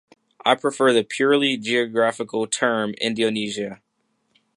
I 0.43 0.55
prefer 0.55 0.93
the 0.93 1.03
purely 1.03 1.57
geographical 1.57 2.47
term 2.47 2.95
Indonesia. 2.99 3.83